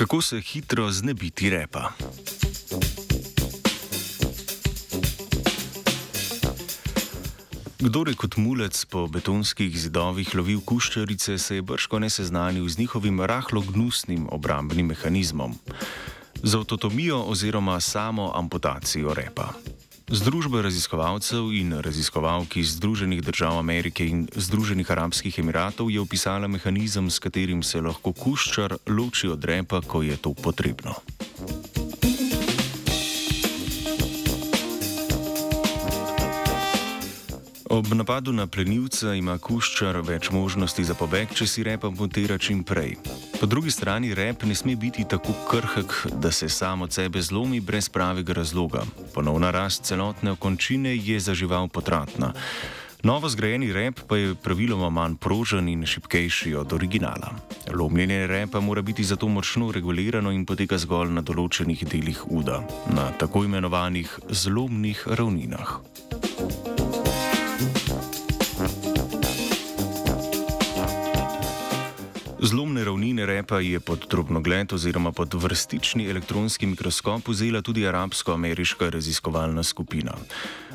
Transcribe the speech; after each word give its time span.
Kako 0.00 0.22
se 0.22 0.40
hitro 0.40 0.90
znebiti 0.90 1.50
repa? 1.50 1.92
Kdor 7.78 8.08
je 8.08 8.14
kot 8.14 8.36
mulec 8.36 8.84
po 8.84 9.06
betonskih 9.06 9.80
zidovih 9.80 10.34
lovil 10.34 10.60
kuščarice, 10.64 11.38
se 11.38 11.54
je 11.54 11.62
brško 11.62 11.98
ne 11.98 12.10
seznanil 12.10 12.68
z 12.68 12.78
njihovim 12.78 13.20
rahlo 13.20 13.60
gnusnim 13.60 14.24
obrambnim 14.30 14.86
mehanizmom. 14.86 15.58
Z 16.42 16.54
avtotomijo 16.54 17.20
oziroma 17.20 17.80
samo 17.80 18.32
amputacijo 18.34 19.14
repa. 19.14 19.52
Združba 20.10 20.66
raziskovalcev 20.66 21.52
in 21.54 21.70
raziskovalk 21.78 22.56
iz 22.56 22.74
Združenih 22.74 23.22
držav 23.22 23.58
Amerike 23.58 24.02
in 24.02 24.26
Združenih 24.34 24.90
arabskih 24.90 25.38
emiratov 25.38 25.90
je 25.90 26.00
opisala 26.02 26.50
mehanizem, 26.50 27.10
s 27.10 27.22
katerim 27.22 27.62
se 27.62 27.80
lahko 27.80 28.10
kuščar 28.12 28.74
loči 28.90 29.30
od 29.30 29.44
repa, 29.44 29.80
ko 29.86 30.02
je 30.02 30.16
to 30.16 30.34
potrebno. 30.34 30.98
Ob 37.80 37.94
napadu 37.94 38.32
na 38.32 38.44
plenilca 38.44 39.14
ima 39.16 39.38
kuščar 39.40 39.96
več 40.04 40.28
možnosti 40.34 40.82
za 40.84 40.92
pobeg, 40.92 41.30
če 41.32 41.46
si 41.48 41.62
repa 41.64 41.88
montira 41.88 42.36
čim 42.36 42.58
prej. 42.60 42.98
Po 43.40 43.48
drugi 43.48 43.72
strani 43.72 44.10
rep 44.12 44.44
ne 44.44 44.52
sme 44.52 44.74
biti 44.76 45.06
tako 45.08 45.32
krhek, 45.48 45.94
da 46.12 46.28
se 46.28 46.50
samo 46.52 46.84
od 46.84 46.92
sebe 46.92 47.22
zlomi 47.24 47.62
brez 47.64 47.88
pravega 47.88 48.36
razloga. 48.36 48.84
Ponovna 49.14 49.48
rast 49.48 49.88
celotne 49.88 50.36
okončine 50.36 50.92
je 50.92 51.16
za 51.24 51.32
žival 51.32 51.72
potratna. 51.72 52.34
Novo 53.00 53.32
zgrajeni 53.32 53.72
rep 53.72 54.04
pa 54.04 54.20
je 54.20 54.36
praviloma 54.36 54.92
manj 54.92 55.16
prožen 55.16 55.72
in 55.72 55.88
šipkejši 55.88 56.54
od 56.60 56.76
originala. 56.76 57.32
Lomljenje 57.72 58.26
repa 58.26 58.60
mora 58.60 58.84
biti 58.84 59.08
zato 59.08 59.28
močno 59.28 59.72
regulirano 59.72 60.36
in 60.36 60.44
poteka 60.44 60.76
zgolj 60.76 61.16
na 61.16 61.24
določenih 61.24 61.88
delih 61.88 62.26
uda, 62.28 62.60
na 62.92 63.08
tako 63.16 63.48
imenovanih 63.48 64.18
zlomnih 64.28 65.06
ravninah. 65.08 65.78
Zlomne 72.42 72.84
ravnine 72.84 73.26
repa 73.26 73.60
je 73.60 73.80
pod 73.80 74.06
drobnogled 74.10 74.72
oziroma 74.72 75.12
pod 75.12 75.34
vrstični 75.34 76.06
elektronski 76.08 76.66
mikroskop 76.66 77.28
vzela 77.28 77.62
tudi 77.62 77.86
arabsko-ameriška 77.86 78.88
raziskovalna 78.90 79.62
skupina. 79.62 80.14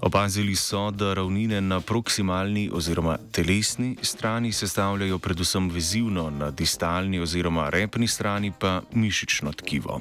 Opazili 0.00 0.56
so, 0.56 0.90
da 0.90 1.14
ravnine 1.14 1.60
na 1.60 1.80
proksimalni 1.80 2.70
oziroma 2.72 3.18
telesni 3.32 3.96
strani 4.02 4.52
sestavljajo 4.52 5.18
predvsem 5.18 5.70
vezivno, 5.70 6.30
na 6.30 6.50
distalni 6.50 7.20
oziroma 7.20 7.70
repni 7.70 8.08
strani 8.08 8.52
pa 8.58 8.82
mišično 8.92 9.52
tkivo. 9.52 10.00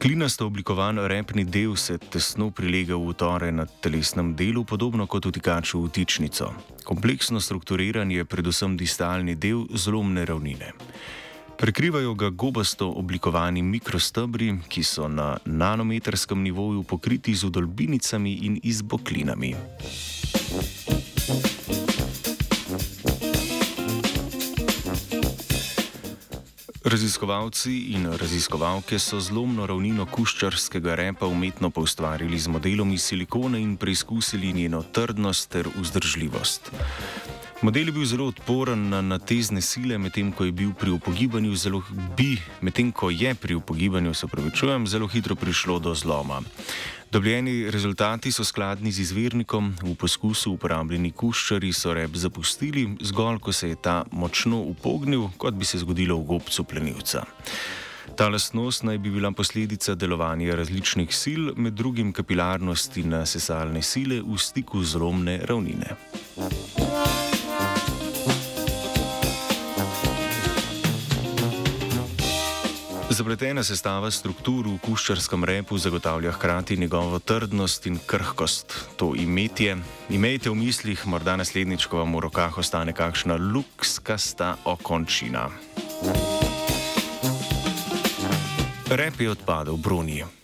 Klinasto 0.00 0.46
oblikovan 0.46 0.96
repni 1.06 1.44
del 1.44 1.76
se 1.76 1.98
tesno 1.98 2.46
prilega 2.50 2.96
v 2.96 3.12
utore 3.12 3.50
na 3.52 3.66
telesnem 3.68 4.32
delu, 4.32 4.64
podobno 4.64 5.04
kot 5.04 5.26
vtikač 5.28 5.74
v 5.76 5.82
vtičnico. 5.90 6.48
Kompleksno 6.88 7.36
strukturiran 7.36 8.08
je 8.08 8.24
predvsem 8.24 8.78
distalni 8.80 9.36
del 9.36 9.68
zlomne 9.76 10.24
ravnine. 10.24 10.72
Prekrivajo 11.60 12.14
ga 12.16 12.32
gobasto 12.32 12.88
oblikovani 12.88 13.60
mikrostebri, 13.60 14.64
ki 14.72 14.80
so 14.80 15.04
na 15.04 15.36
nanometrskem 15.44 16.40
nivoju 16.48 16.82
pokriti 16.82 17.36
z 17.36 17.52
udolbinicami 17.52 18.32
in 18.48 18.56
izboklinami. 18.64 19.52
Raziskovalci 26.80 27.92
in 27.92 28.06
raziskovalke 28.16 28.96
so 28.98 29.18
zlomno 29.20 29.66
ravnino 29.68 30.06
kuščarskega 30.08 30.94
repa 30.96 31.28
umetno 31.28 31.68
poustvarili 31.70 32.38
z 32.40 32.48
modelom 32.48 32.94
iz 32.96 33.04
silikone 33.04 33.60
in 33.60 33.76
preizkusili 33.76 34.52
njeno 34.52 34.80
trdnost 34.82 35.50
ter 35.52 35.68
vzdržljivost. 35.76 36.72
Model 37.62 37.86
je 37.86 37.92
bil 37.92 38.04
zelo 38.08 38.26
odporen 38.26 38.88
na, 38.88 39.02
na 39.04 39.18
tezne 39.18 39.60
sile, 39.60 39.98
medtem 40.00 40.30
ko 40.32 40.46
je 40.48 40.52
bil 40.52 40.70
pri 40.72 40.94
upogibanju 40.96 41.52
zelo, 41.60 41.82
bi, 42.16 42.38
medtem 42.64 42.88
ko 42.92 43.10
je 43.12 43.34
pri 43.34 43.54
upogibanju, 43.54 44.14
se 44.14 44.26
pravi, 44.26 44.48
čujem, 44.56 44.86
zelo 44.88 45.06
hitro 45.06 45.34
prišlo 45.36 45.78
do 45.78 45.92
zloma. 45.94 46.40
Dobljeni 47.12 47.70
rezultati 47.70 48.32
so 48.32 48.44
skladni 48.44 48.92
z 48.92 49.04
izvirnikom, 49.04 49.74
v 49.82 49.92
poskusu 49.94 50.54
uporabljeni 50.56 51.12
kuščari 51.12 51.72
so 51.72 51.92
rep 51.92 52.16
zapustili, 52.16 52.96
zgolj 53.00 53.38
ko 53.44 53.52
se 53.52 53.68
je 53.68 53.76
ta 53.76 54.04
močno 54.10 54.62
upognil, 54.62 55.28
kot 55.36 55.54
bi 55.54 55.68
se 55.68 55.82
zgodilo 55.84 56.16
v 56.16 56.24
gobcu 56.32 56.64
plenilca. 56.64 57.26
Ta 58.16 58.28
lastnost 58.28 58.82
naj 58.88 58.98
bi 58.98 59.10
bila 59.10 59.30
posledica 59.36 59.94
delovanja 59.94 60.56
različnih 60.56 61.12
sil, 61.22 61.52
med 61.56 61.76
drugim 61.76 62.12
kapilarnosti 62.12 63.04
na 63.04 63.26
sesalne 63.26 63.82
sile 63.82 64.22
v 64.24 64.40
stiku 64.40 64.80
z 64.80 64.96
romne 64.96 65.40
ravnine. 65.44 65.96
Zapletena 73.10 73.64
sestava 73.66 74.06
struktur 74.14 74.68
v 74.70 74.76
kuščarskem 74.84 75.42
repu 75.42 75.74
zagotavlja 75.82 76.30
hkrati 76.36 76.76
njegovo 76.78 77.18
trdnost 77.18 77.88
in 77.90 77.98
krhkost. 78.06 78.76
To 79.02 79.10
imetje, 79.18 79.74
imejte 80.14 80.50
v 80.50 80.54
mislih, 80.54 81.02
morda 81.10 81.34
naslednjič, 81.36 81.88
ko 81.90 82.04
vam 82.04 82.14
v 82.14 82.22
rokah 82.30 82.58
ostane 82.62 82.94
kakšna 82.94 83.34
lukskasta 83.34 84.54
okončina. 84.62 85.48
Rep 88.94 89.20
je 89.20 89.34
odpadel 89.34 89.74
v 89.74 89.82
Bruniji. 89.82 90.39